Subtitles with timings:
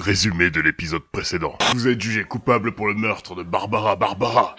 [0.00, 1.58] Résumé de l'épisode précédent.
[1.74, 4.56] Vous êtes jugé coupable pour le meurtre de Barbara Barbara.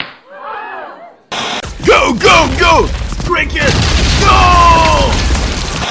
[1.83, 2.29] Go, go,
[2.59, 2.87] go
[3.27, 3.73] Break it
[4.19, 4.27] Go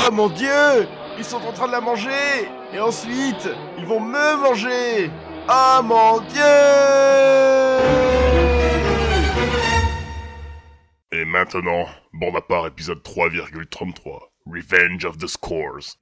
[0.06, 0.86] Oh mon dieu
[1.18, 5.10] Ils sont en train de la manger Et ensuite, ils vont me manger
[5.48, 6.40] Oh mon dieu
[11.10, 14.20] Et maintenant, bon à part épisode 3,33.
[14.46, 15.96] Revenge of the Scores.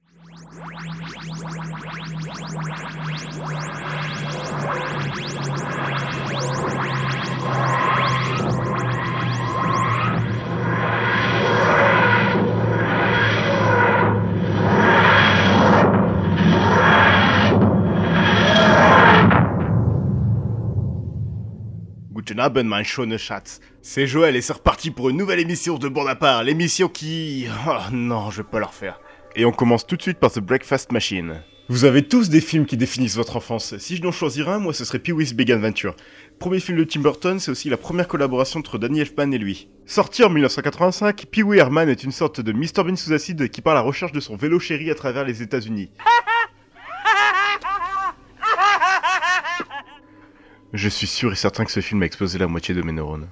[22.11, 23.59] Guten Abend, mein schöne Schatz.
[23.83, 26.43] C'est Joël et c'est reparti pour une nouvelle émission de Bon à part.
[26.43, 27.47] L'émission qui...
[27.67, 28.99] Oh non, je vais pas la refaire.
[29.35, 31.41] Et on commence tout de suite par The Breakfast Machine.
[31.67, 33.77] Vous avez tous des films qui définissent votre enfance.
[33.77, 35.95] Si je dois en choisir un, moi ce serait Pee-wee's Big Adventure.
[36.39, 39.69] Premier film de Tim Burton, c'est aussi la première collaboration entre Danny Elfman et lui.
[39.85, 43.73] Sorti en 1985, Pee-wee Herman est une sorte de Mr Bean sous acide qui part
[43.73, 45.91] à la recherche de son vélo chéri à travers les États-Unis.
[50.73, 53.27] Je suis sûr et certain que ce film a explosé la moitié de mes neurones.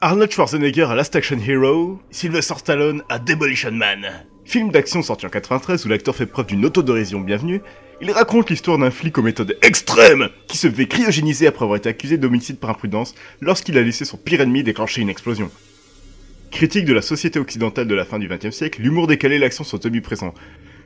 [0.00, 4.06] Arnold Schwarzenegger à Last Action Hero, Sylvester Stallone à Demolition Man.
[4.44, 7.60] Film d'action sorti en 93 où l'acteur fait preuve d'une autodérision bienvenue,
[8.00, 11.88] il raconte l'histoire d'un flic aux méthodes extrêmes qui se fait cryogéniser après avoir été
[11.88, 15.50] accusé d'homicide par imprudence lorsqu'il a laissé son pire ennemi déclencher une explosion.
[16.52, 19.64] Critique de la société occidentale de la fin du XXe siècle, l'humour décalé et l'action
[19.64, 20.32] sont omniprésents.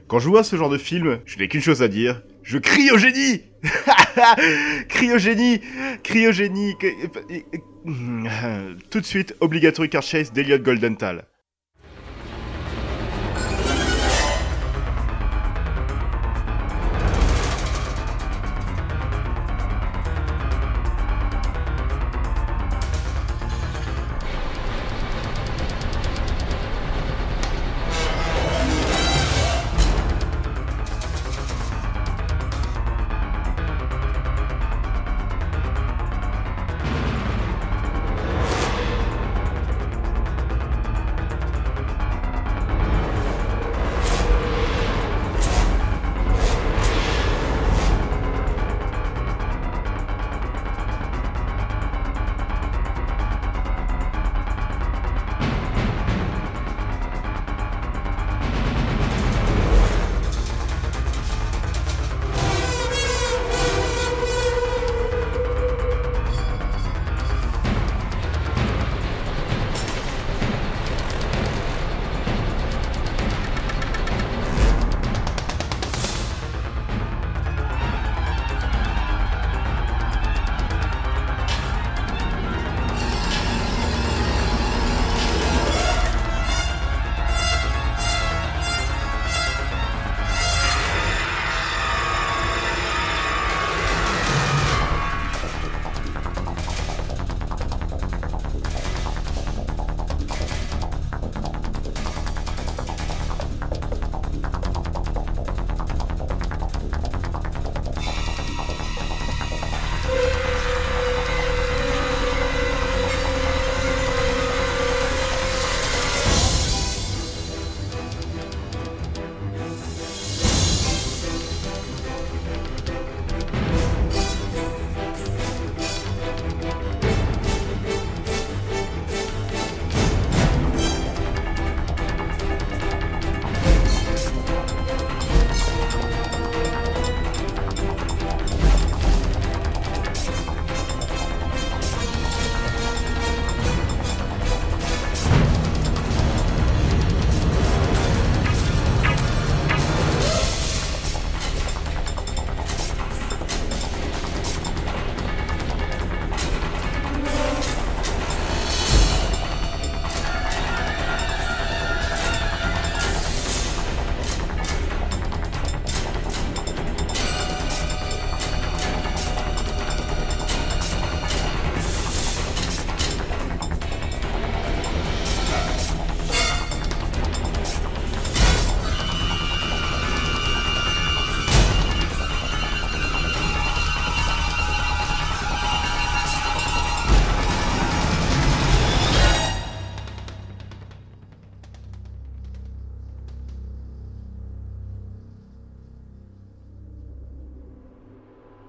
[0.09, 2.91] Quand je vois ce genre de film, je n'ai qu'une chose à dire, je crie
[2.91, 3.43] au génie
[4.89, 5.61] Cryogénie
[6.03, 6.75] Cryogénie
[8.91, 11.25] Tout de suite, Obligatory Car Chase d'Eliot Goldenthal.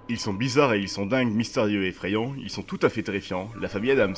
[0.10, 3.04] Ils sont bizarres et ils sont dingues, mystérieux et effrayants, ils sont tout à fait
[3.04, 4.16] terrifiants, la famille Adams.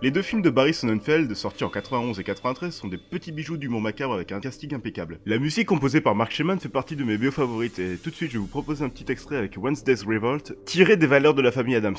[0.00, 3.56] Les deux films de Barry Sonnenfeld, sortis en 91 et 93, sont des petits bijoux
[3.56, 5.18] d'humour macabre avec un casting impeccable.
[5.26, 8.14] La musique composée par Mark Sheman fait partie de mes bio favorites, et tout de
[8.14, 11.42] suite je vais vous proposer un petit extrait avec Wednesday's Revolt, tiré des valeurs de
[11.42, 11.96] la famille Adams.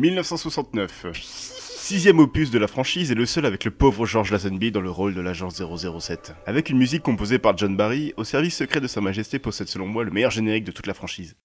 [0.00, 1.08] 1969.
[1.12, 4.90] Sixième opus de la franchise et le seul avec le pauvre George Lazenby dans le
[4.90, 6.32] rôle de l'agent 007.
[6.46, 9.86] Avec une musique composée par John Barry, au service secret de Sa Majesté possède selon
[9.86, 11.36] moi le meilleur générique de toute la franchise.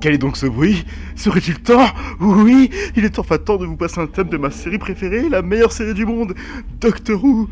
[0.00, 0.86] Quel est donc ce bruit?
[1.14, 1.86] Serait-il temps?
[2.20, 5.42] Oui, il est enfin temps de vous passer un thème de ma série préférée, la
[5.42, 6.34] meilleure série du monde,
[6.80, 7.50] Doctor Who.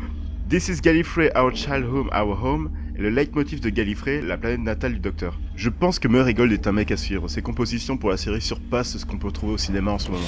[0.49, 4.93] This is Gallifrey, our child home, our home, le leitmotiv de Gallifrey, la planète natale
[4.93, 5.37] du Docteur.
[5.55, 7.27] Je pense que Murray Gold est un mec à suivre.
[7.27, 10.25] Ses compositions pour la série surpassent ce qu'on peut trouver au cinéma en ce moment.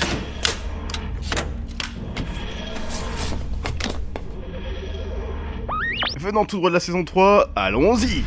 [6.20, 8.24] Venant tout droit de la saison 3, allons-y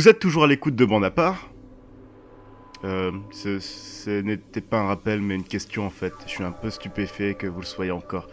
[0.00, 1.50] Vous êtes toujours à l'écoute de Bande à part
[2.84, 6.14] euh, ce, ce n'était pas un rappel mais une question en fait.
[6.24, 8.26] Je suis un peu stupéfait que vous le soyez encore.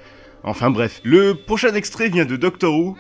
[0.44, 2.96] Enfin bref, le prochain extrait vient de Doctor Who.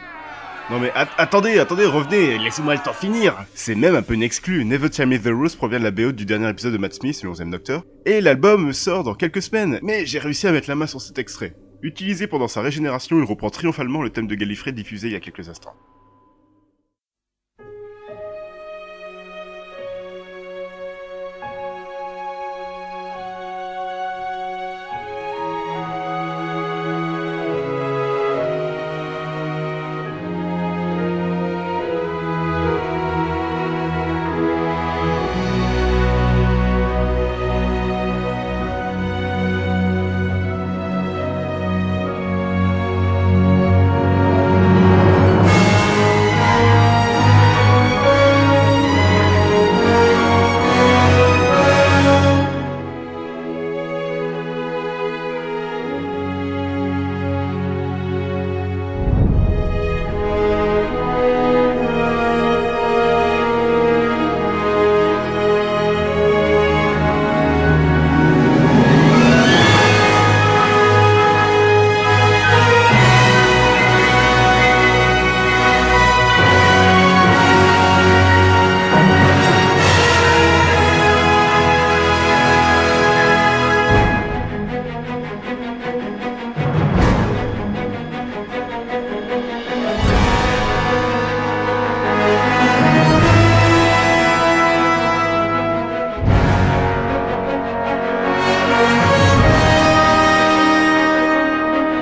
[0.69, 4.21] Non mais at- attendez, attendez, revenez, laissez-moi le temps finir C'est même un peu une
[4.23, 6.93] exclue, Never Tell Me The Rose provient de la BO du dernier épisode de Matt
[6.95, 10.67] Smith, le 11ème Docteur, et l'album sort dans quelques semaines, mais j'ai réussi à mettre
[10.67, 11.55] la main sur cet extrait.
[11.83, 15.21] Utilisé pendant sa régénération, il reprend triomphalement le thème de Gallifrey diffusé il y a
[15.21, 15.73] quelques instants.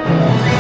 [0.06, 0.55] Thank.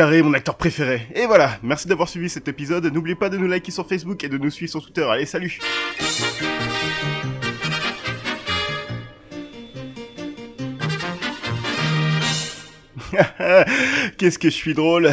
[0.00, 1.02] Carrey, mon acteur préféré.
[1.14, 2.86] Et voilà, merci d'avoir suivi cet épisode.
[2.86, 5.02] N'oubliez pas de nous liker sur Facebook et de nous suivre sur Twitter.
[5.02, 5.58] Allez, salut
[14.16, 15.10] Qu'est-ce que je suis drôle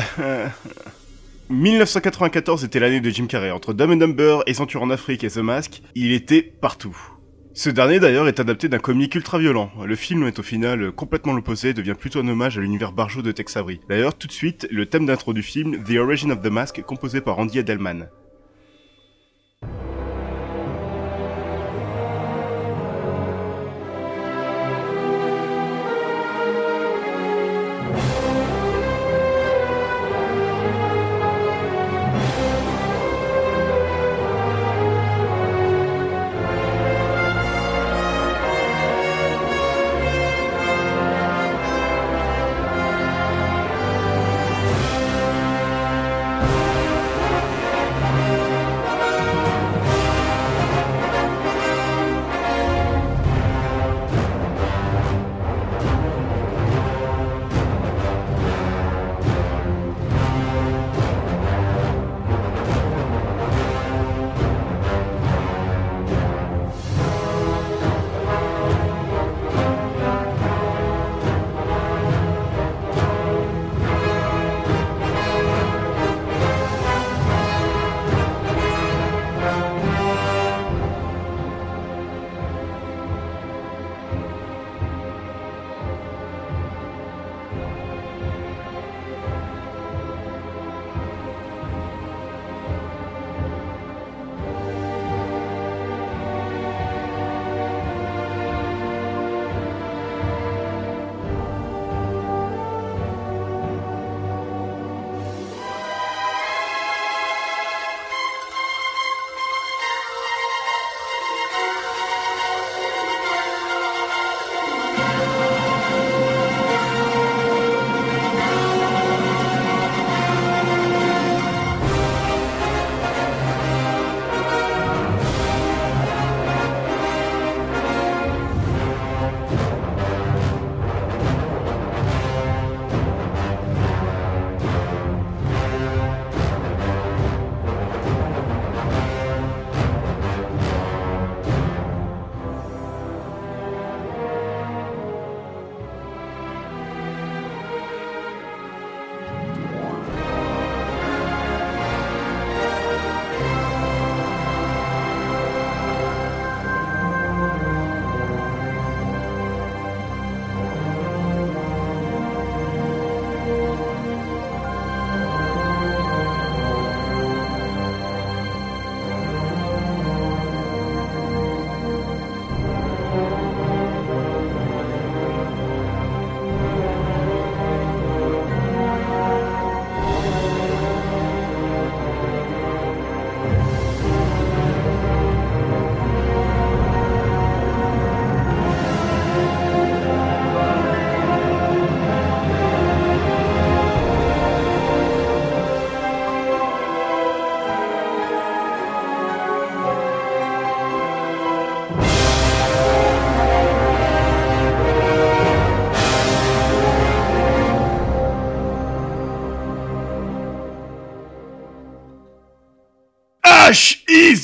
[1.49, 3.51] 1994 était l'année de Jim Carrey.
[3.51, 7.16] Entre Dumb and Dumber et en Afrique et The Mask, il était partout.
[7.57, 9.71] Ce dernier d'ailleurs est adapté d'un comique ultra violent.
[9.83, 13.23] Le film est au final complètement l'opposé et devient plutôt un hommage à l'univers barjot
[13.23, 13.79] de Tex Avery.
[13.89, 17.19] D'ailleurs, tout de suite, le thème d'intro du film, The Origin of the Mask, composé
[17.19, 18.09] par Andy Edelman.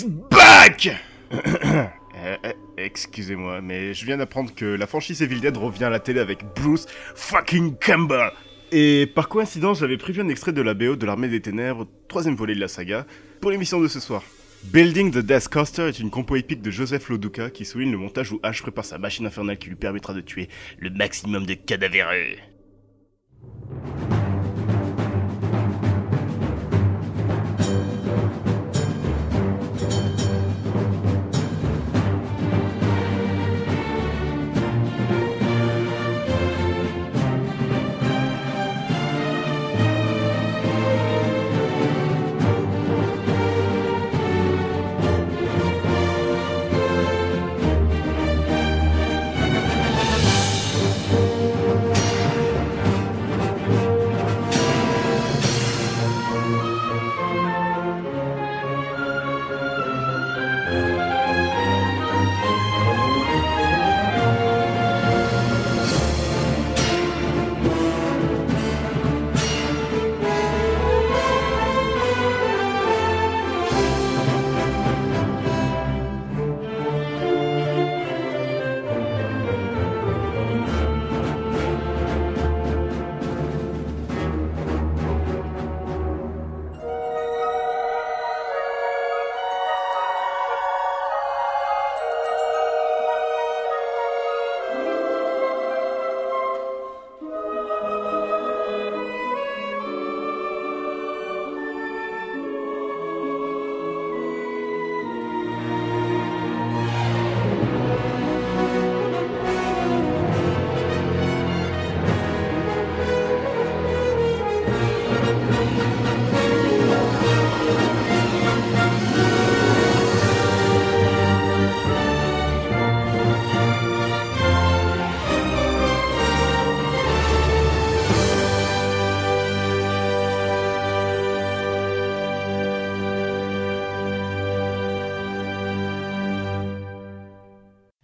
[0.01, 0.89] Back
[2.15, 5.99] Eh, eh, Excusez-moi, mais je viens d'apprendre que la franchise Evil Dead revient à la
[5.99, 8.31] télé avec Bruce fucking Campbell.
[8.71, 12.35] Et par coïncidence, j'avais prévu un extrait de la BO de l'Armée des Ténèbres, troisième
[12.35, 13.05] volet de la saga,
[13.41, 14.23] pour l'émission de ce soir.
[14.65, 18.31] Building the Death Coaster est une compo épique de Joseph Loduca qui souligne le montage
[18.31, 20.47] où Ash prépare sa machine infernale qui lui permettra de tuer
[20.79, 22.37] le maximum de cadavéreux.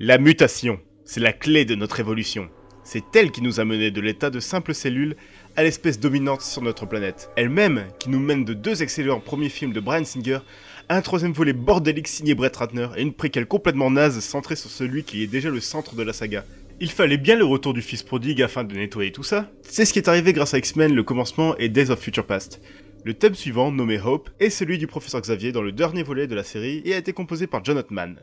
[0.10, 2.50] La mutation, c'est la clé de notre évolution.
[2.84, 5.16] C'est elle qui nous a menés de l'état de simples cellules
[5.56, 7.30] à l'espèce dominante sur notre planète.
[7.36, 10.40] Elle-même qui nous mène de deux excellents premiers films de Brian Singer
[10.90, 15.04] un troisième volet bordélique signé Brett Ratner et une préquelle complètement naze centrée sur celui
[15.04, 16.44] qui est déjà le centre de la saga.
[16.80, 19.52] Il fallait bien le retour du fils prodigue afin de nettoyer tout ça.
[19.62, 22.64] C'est ce qui est arrivé grâce à X-Men le commencement et Days of Future Past.
[23.06, 26.34] Le thème suivant, nommé Hope, est celui du professeur Xavier dans le dernier volet de
[26.34, 28.16] la série et a été composé par John Ottman.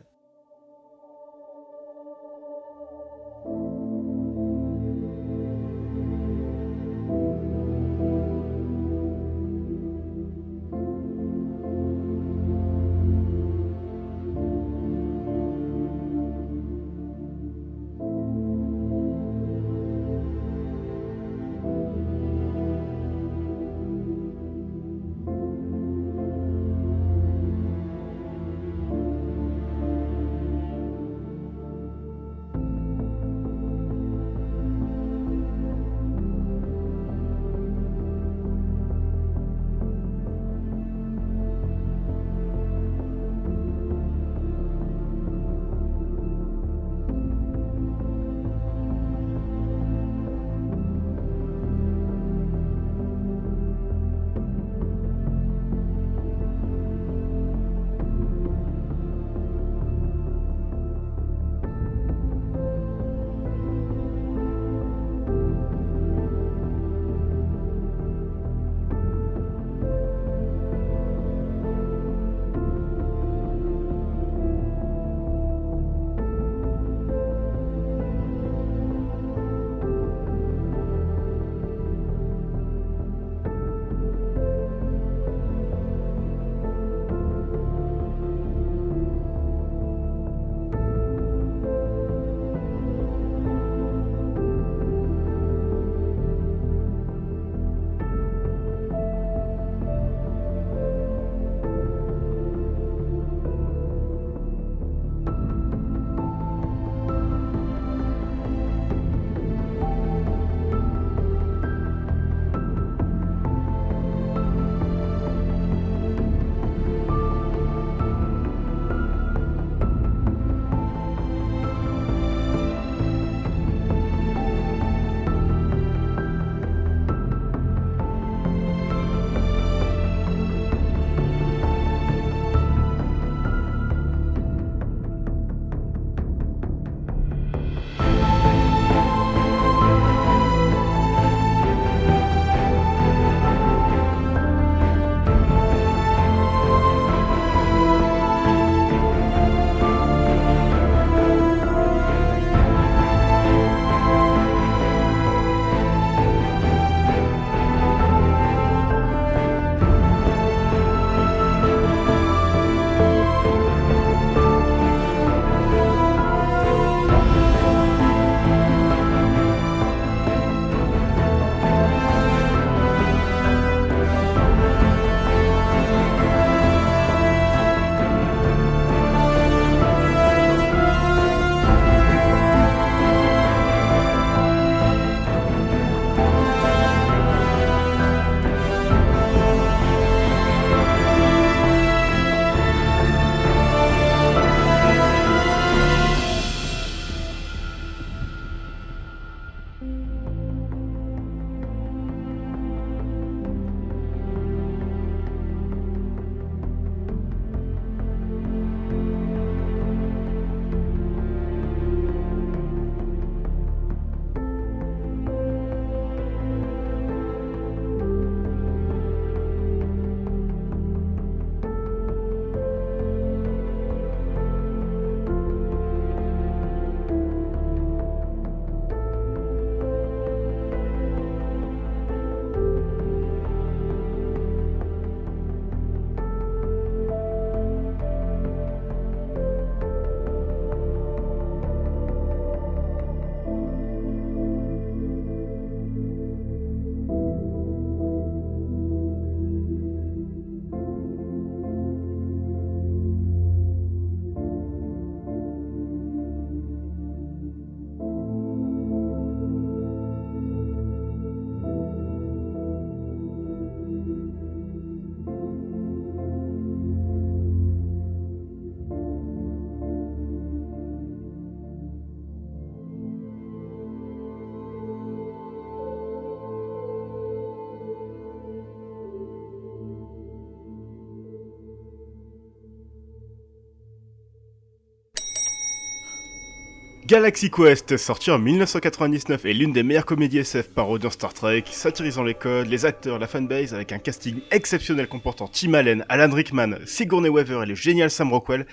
[287.07, 292.23] Galaxy Quest, sorti en 1999, est l'une des meilleures comédies SF parodiant Star Trek, satirisant
[292.23, 296.79] les codes, les acteurs, la fanbase, avec un casting exceptionnel comportant Tim Allen, Alan Rickman,
[296.85, 298.67] Sigourney Weaver et le génial Sam Rockwell,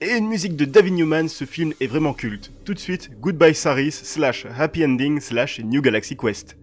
[0.00, 2.52] et une musique de David Newman, ce film est vraiment culte.
[2.64, 6.56] Tout de suite, Goodbye Saris, slash Happy Ending, slash New Galaxy Quest.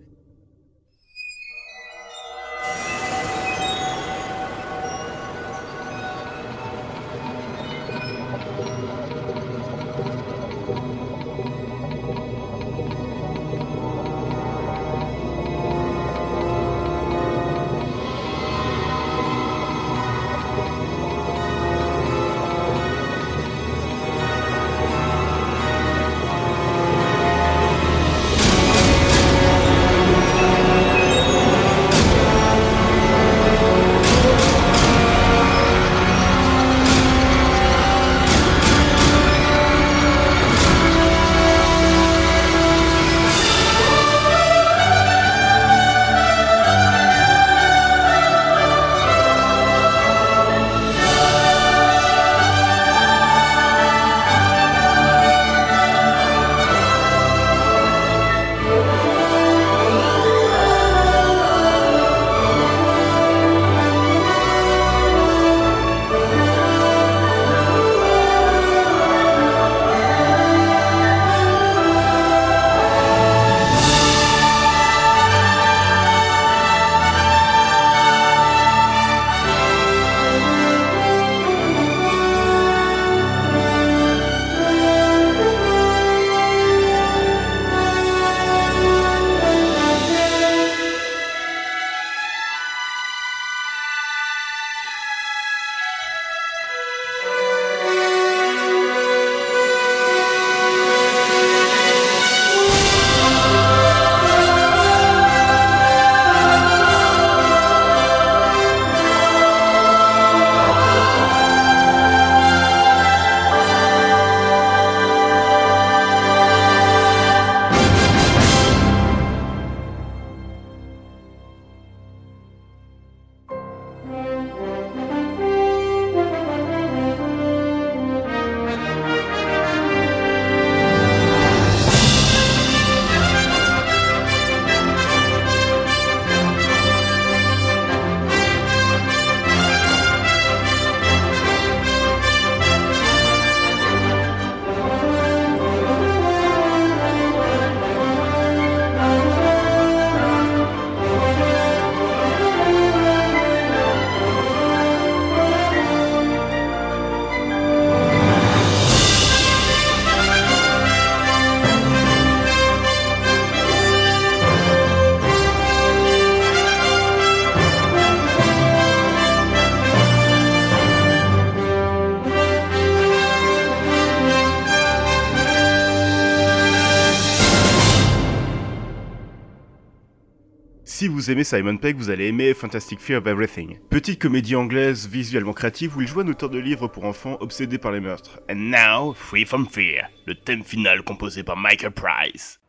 [181.21, 183.77] Vous aimez Simon Pegg, vous allez aimer Fantastic Fear of Everything.
[183.91, 187.77] Petite comédie anglaise visuellement créative où il joue un auteur de livres pour enfants obsédé
[187.77, 188.39] par les meurtres.
[188.49, 192.60] And now, Free from Fear, le thème final composé par Michael Price.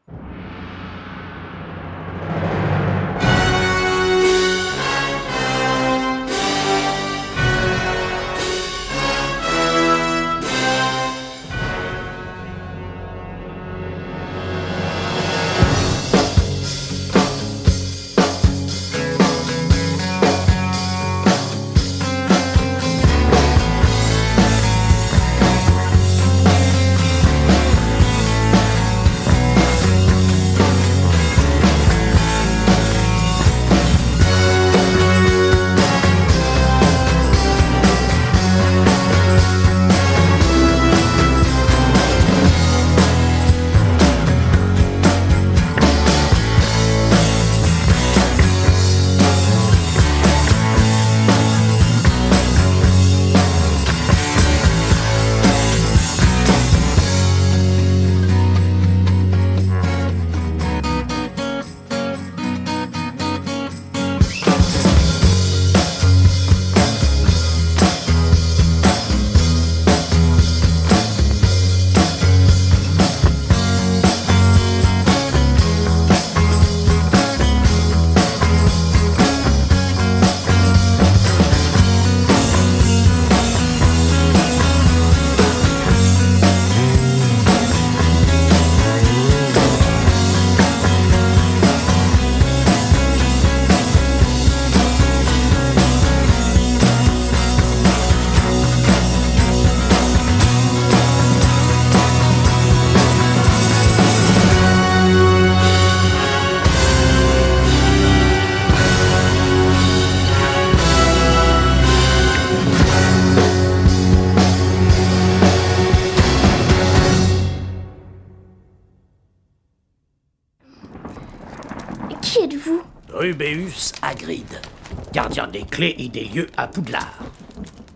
[125.62, 127.18] Des clés et des lieux à Poudlard.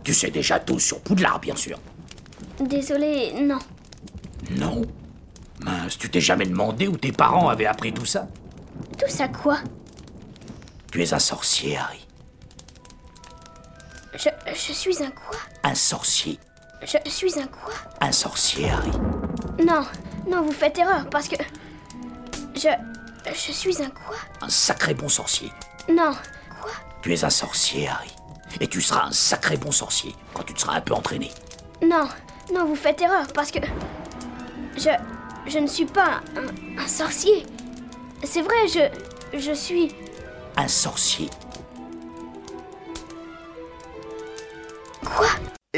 [0.04, 1.78] Tu sais déjà tout sur Poudlard, bien sûr.
[2.60, 3.58] Désolé, non.
[4.50, 4.82] Non?
[5.60, 8.28] Mince, tu t'es jamais demandé où tes parents avaient appris tout ça?
[8.98, 9.58] Tout ça quoi?
[10.92, 12.06] Tu es un sorcier, Harry.
[14.14, 15.38] Je, je suis un quoi?
[15.62, 16.38] Un sorcier.
[16.82, 17.74] Je suis un quoi?
[18.00, 18.92] Un sorcier, Harry.
[19.62, 19.84] Non,
[20.28, 21.36] non, vous faites erreur parce que.
[22.54, 22.68] Je.
[23.26, 24.16] Je suis un quoi?
[24.40, 25.50] Un sacré bon sorcier.
[25.90, 26.12] Non.
[27.06, 28.10] Tu es un sorcier, Harry.
[28.60, 31.30] Et tu seras un sacré bon sorcier quand tu te seras un peu entraîné.
[31.80, 32.08] Non,
[32.52, 33.60] non, vous faites erreur parce que.
[34.76, 34.90] Je.
[35.46, 37.46] Je ne suis pas un, un sorcier.
[38.24, 39.38] C'est vrai, je.
[39.38, 39.94] Je suis.
[40.56, 41.30] Un sorcier.
[45.04, 45.28] Quoi?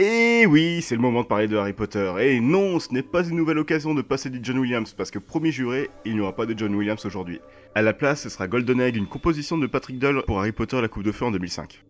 [0.01, 2.15] Et oui, c'est le moment de parler de Harry Potter.
[2.21, 5.19] Et non, ce n'est pas une nouvelle occasion de passer du John Williams, parce que
[5.19, 7.41] promis juré, il n'y aura pas de John Williams aujourd'hui.
[7.75, 10.81] À la place, ce sera Golden Egg, une composition de Patrick Doll pour Harry Potter
[10.81, 11.83] la Coupe de Feu en 2005.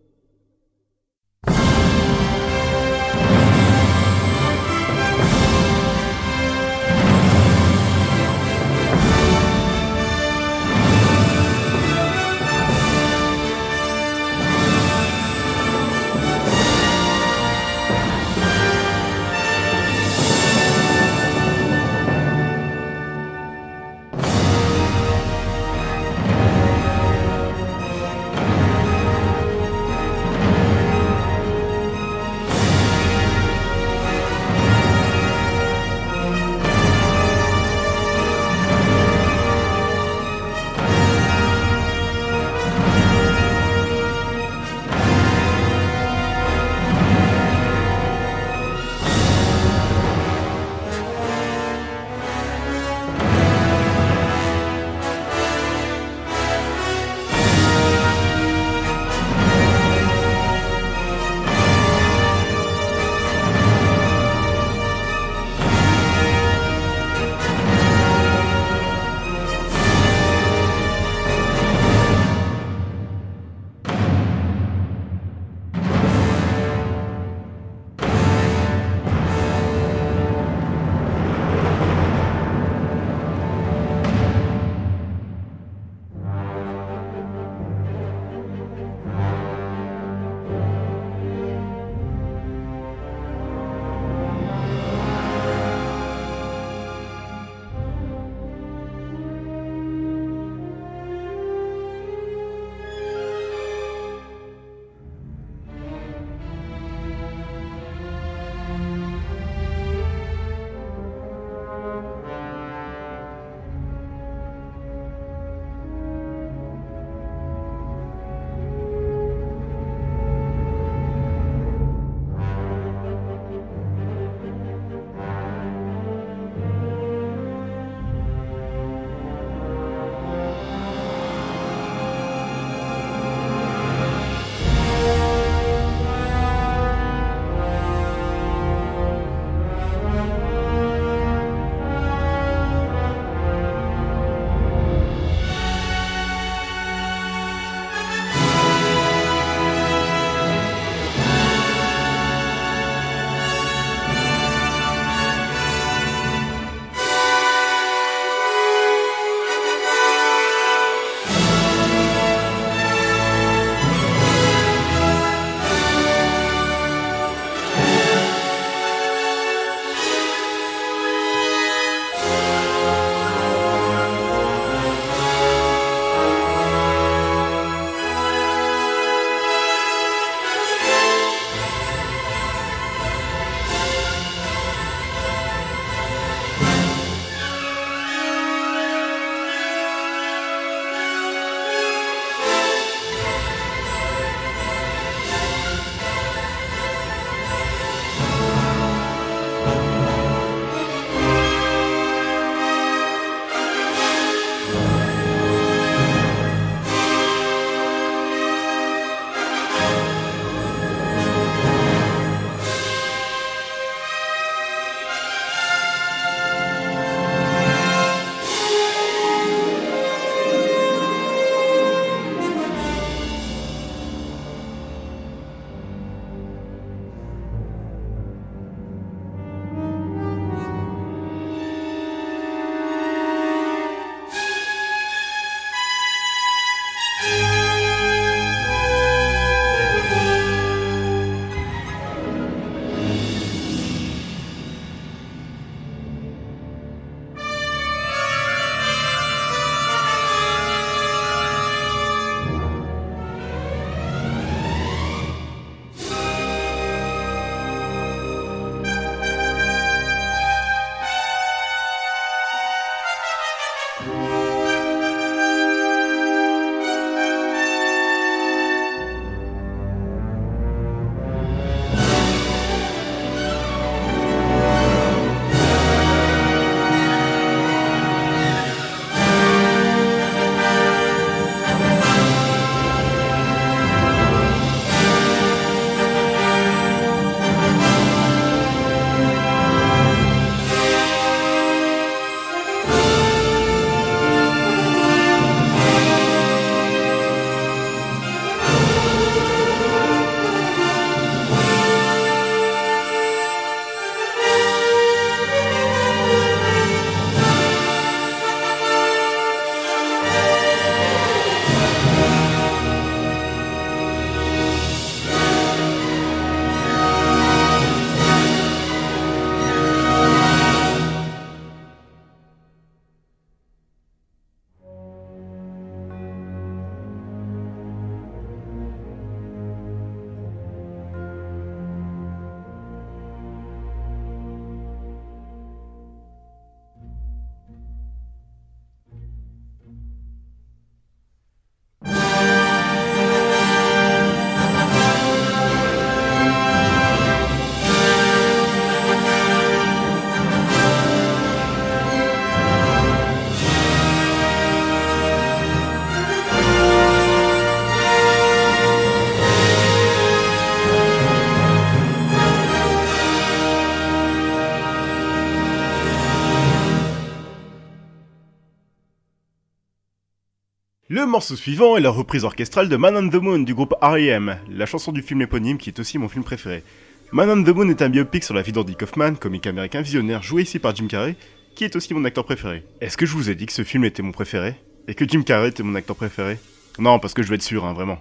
[371.19, 374.57] Le morceau suivant est la reprise orchestrale de Man on the Moon du groupe R.E.M.,
[374.71, 376.85] la chanson du film éponyme qui est aussi mon film préféré.
[377.33, 380.45] Man on the Moon est un biopic sur la vie d'Andy Kaufman, comique américain visionnaire
[380.45, 381.35] joué ici par Jim Carrey,
[381.75, 382.85] qui est aussi mon acteur préféré.
[383.01, 384.77] Est-ce que je vous ai dit que ce film était mon préféré?
[385.09, 386.57] Et que Jim Carrey était mon acteur préféré?
[387.01, 388.19] Non, parce que je vais être sûr, hein, vraiment.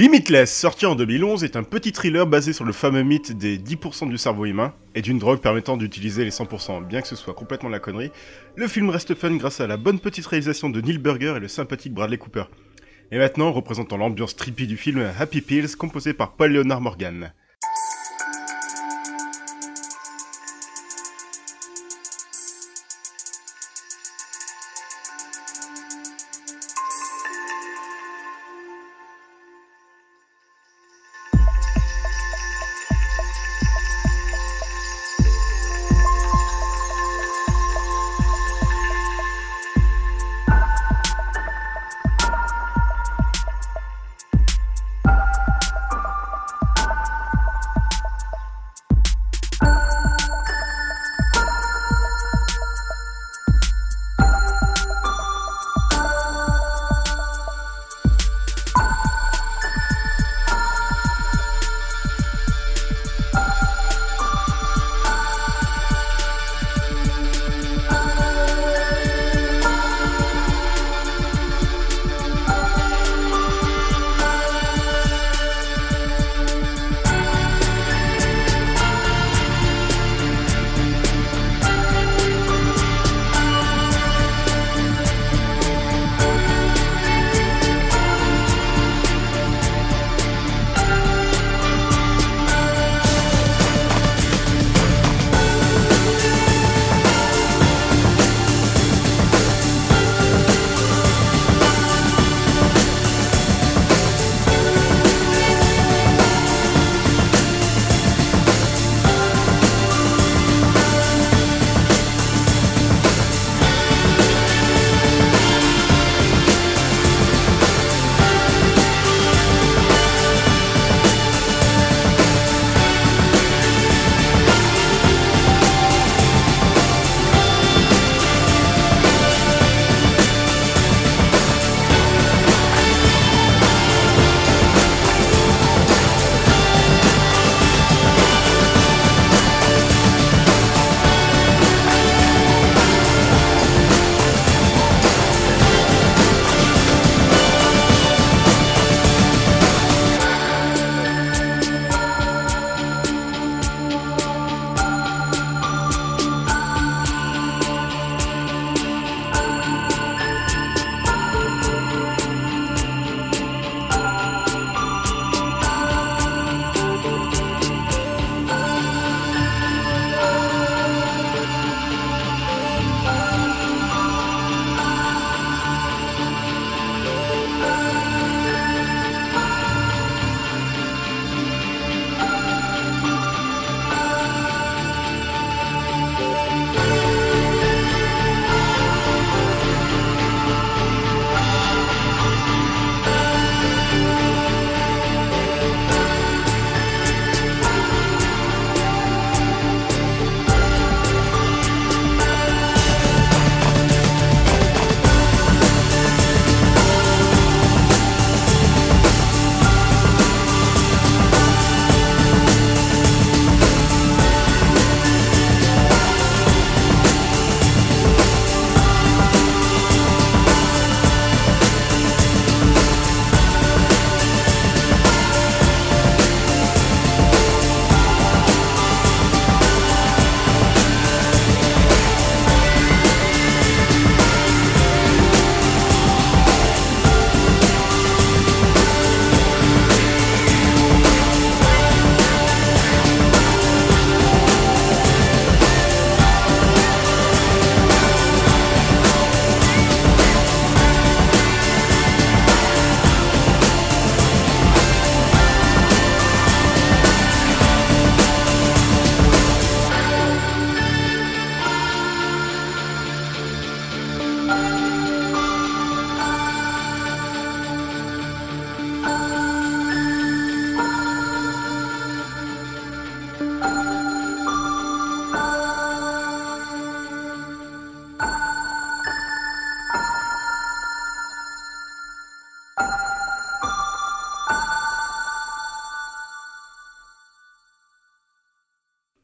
[0.00, 4.08] Limitless, sorti en 2011, est un petit thriller basé sur le fameux mythe des 10%
[4.08, 6.86] du cerveau humain et d'une drogue permettant d'utiliser les 100%.
[6.86, 8.10] Bien que ce soit complètement la connerie,
[8.56, 11.48] le film reste fun grâce à la bonne petite réalisation de Neil Burger et le
[11.48, 12.44] sympathique Bradley Cooper.
[13.12, 17.34] Et maintenant, représentant l'ambiance trippy du film Happy Pills, composé par Paul Leonard Morgan.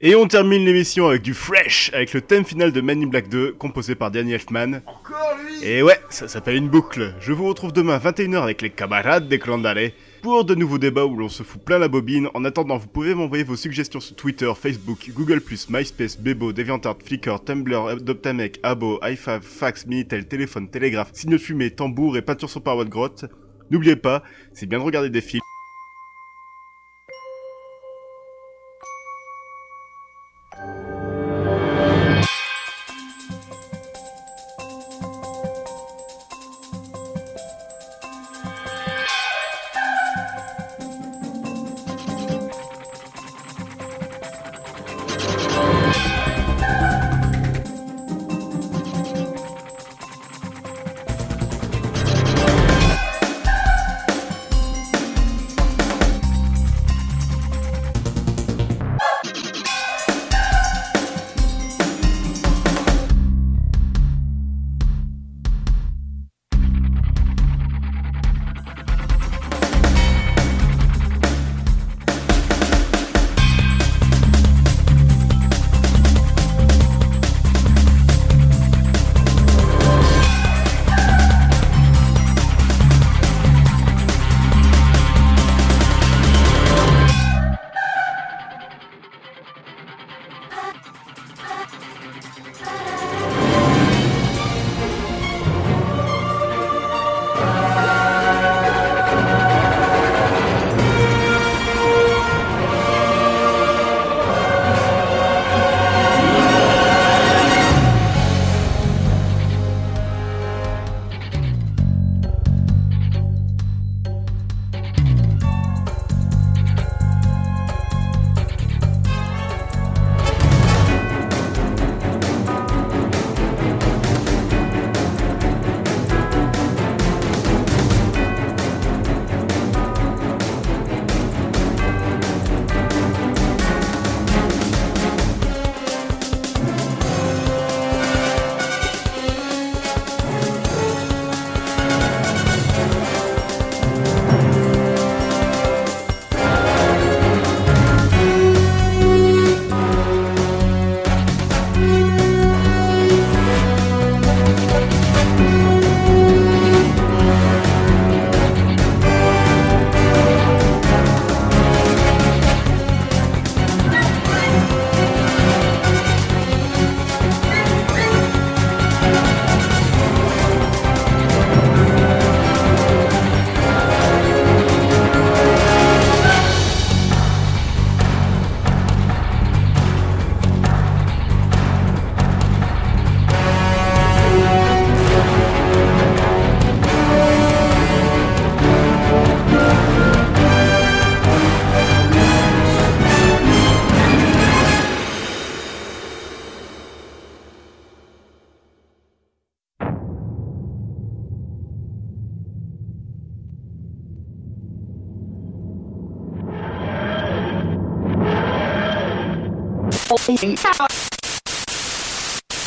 [0.08, 3.28] Et on termine l'émission avec du fresh, avec le thème final de Man in Black
[3.28, 4.80] 2, composé par Danny Elfman.
[4.86, 7.12] Encore lui Et ouais, ça s'appelle une boucle.
[7.18, 11.06] Je vous retrouve demain à 21h avec les camarades des Clandalais pour de nouveaux débats
[11.06, 12.28] où l'on se fout plein la bobine.
[12.34, 17.42] En attendant, vous pouvez m'envoyer vos suggestions sur Twitter, Facebook, Google+, MySpace, Bebo, DeviantArt, Flickr,
[17.44, 22.62] Tumblr, Doptamec, Abo, iFav, Fax, Minitel, Téléphone, Télégraphe, Signe de fumée, Tambour et peinture sur
[22.62, 23.24] paroi de grotte.
[23.72, 25.42] N'oubliez pas, c'est bien de regarder des films.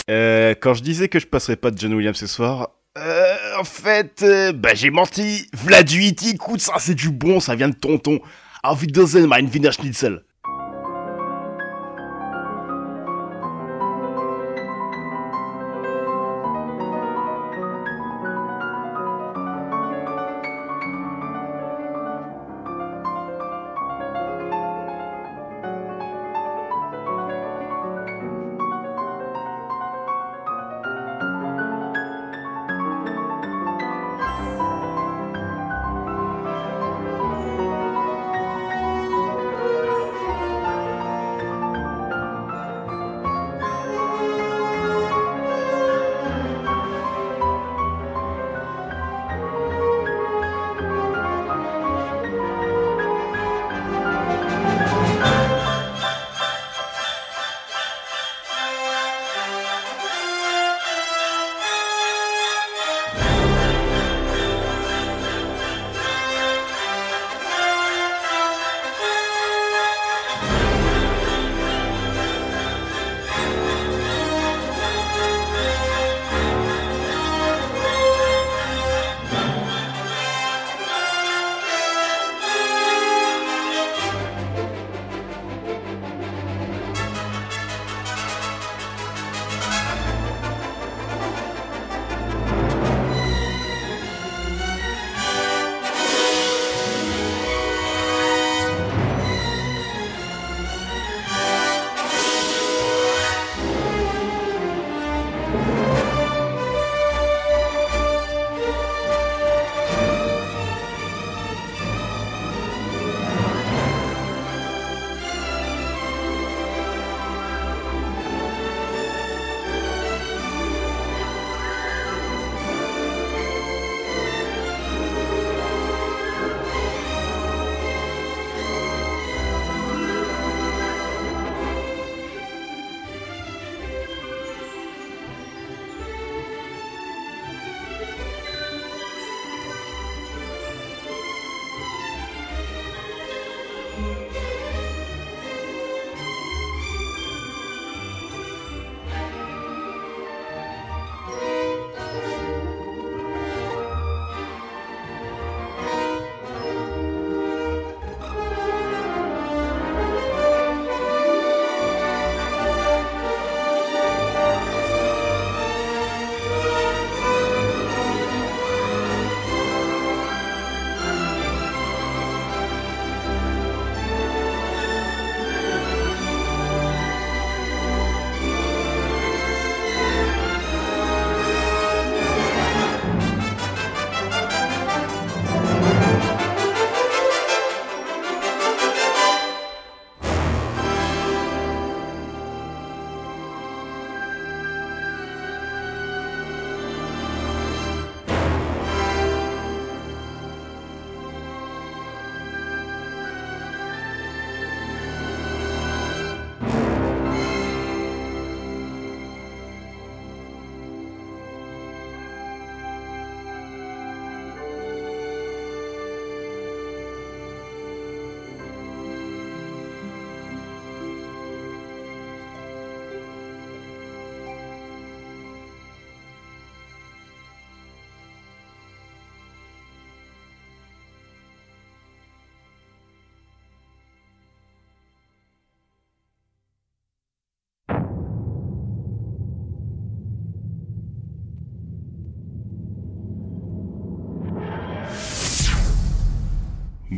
[0.10, 3.64] Euh, quand je disais que je passerais pas de John Williams ce soir, euh, en
[3.64, 5.48] fait, euh, bah j'ai menti.
[5.54, 8.20] Vladuiti, écoute, ça c'est du bon, ça vient de tonton.
[8.64, 10.24] Auf Wiedersehen, mein Wiener Schnitzel.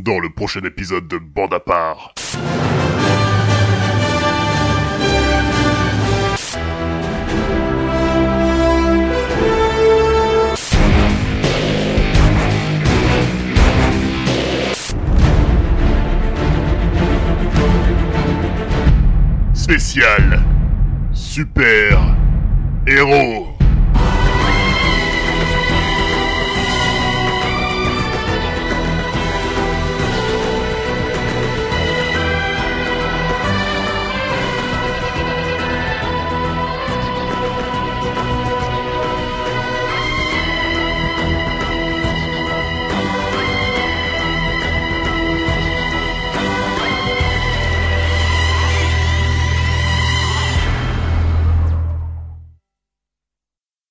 [0.02, 2.12] Dans le prochain épisode de Bande à part.
[19.54, 20.42] Spécial
[21.12, 22.16] Super
[22.86, 23.41] Héros